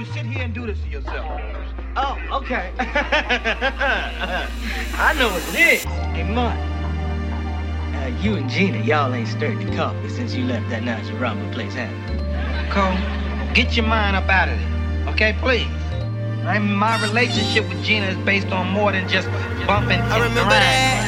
[0.00, 1.40] you sit here and do this to yourself?
[1.94, 2.72] Oh, okay.
[4.96, 5.84] I know what it is.
[5.84, 6.58] Hey, Mark.
[7.94, 11.52] Uh, you and Gina, y'all ain't stirred the coffee since you left that Naja Robert
[11.52, 12.72] place, have you?
[12.72, 12.96] Cole,
[13.52, 15.68] get your mind up out of there, okay, please.
[16.46, 19.28] I mean, my relationship with Gina is based on more than just
[19.66, 20.00] bumping.
[20.00, 20.99] I remember that.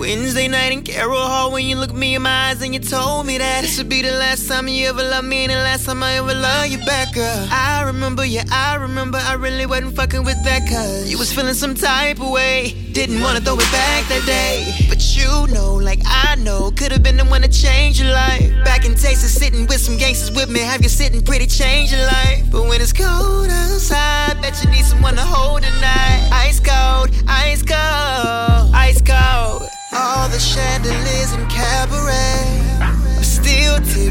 [0.00, 3.26] Wednesday night in Carroll Hall when you looked me in my eyes and you told
[3.26, 5.84] me that this would be the last time you ever loved me and the last
[5.84, 7.46] time I ever love you back, girl.
[7.50, 11.52] I remember, yeah, I remember I really wasn't fucking with that cause you was feeling
[11.52, 12.72] some type of way.
[12.92, 14.72] Didn't wanna throw it back that day.
[14.88, 18.48] But you know, like I know, could have been the one to change your life.
[18.64, 22.06] Back in Texas, sitting with some gangsters with me, have you sitting pretty, change your
[22.06, 22.50] life.
[22.50, 26.30] But when it's cold outside, bet you need someone to hold tonight.
[26.32, 27.89] Ice cold, ice cold,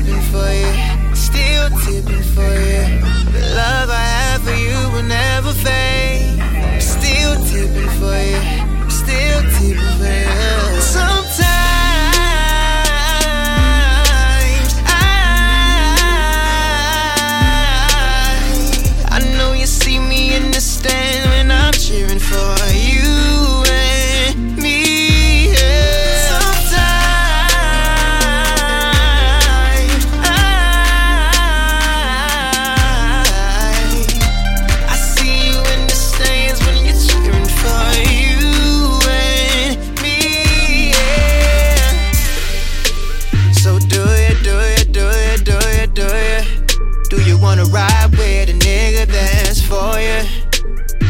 [0.09, 3.55] tipping for you, still tipping for you.
[3.55, 3.78] Love
[47.49, 50.21] wanna ride with a nigga that's for you?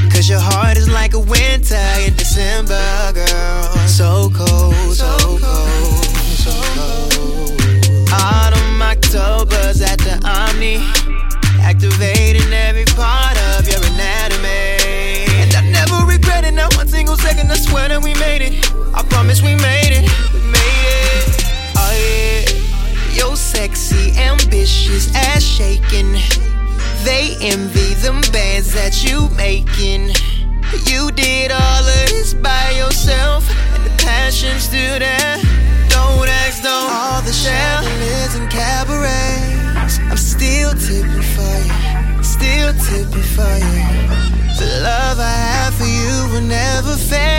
[0.09, 3.63] Cause your heart is like a winter in December, girl.
[3.87, 4.48] So cold,
[24.29, 26.13] ambitious, ass shaking.
[27.03, 30.13] They envy them bands that you making.
[30.85, 35.37] You did all of this by yourself, and the passion's still there.
[35.89, 39.99] Don't ask, don't all the chandeliers and cabarets.
[40.11, 43.83] I'm still tipping for you, still tipping for you.
[44.59, 47.38] The love I have for you will never fade.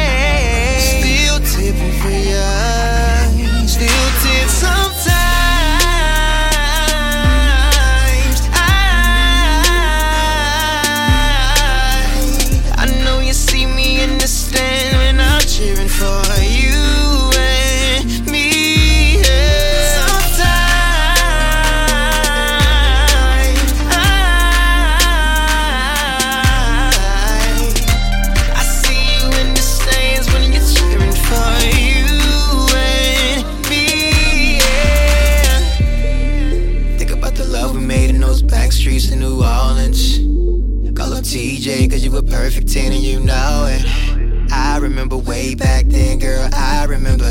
[41.31, 44.51] TJ, cause you were perfect 10 and you know it.
[44.51, 47.31] I remember way back then, girl, I remember.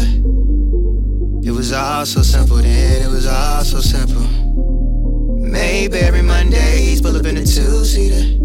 [1.45, 4.21] It was all so simple then, it was all so simple.
[5.41, 8.39] Mayberry Mondays, pull up in a two seater.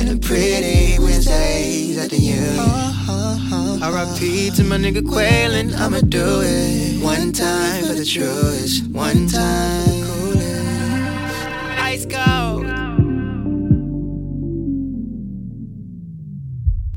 [0.00, 2.56] And a pretty Wednesdays at the union.
[3.84, 7.04] RIP to my nigga Quailin', I'ma do it.
[7.04, 9.67] One time for the truest, one time.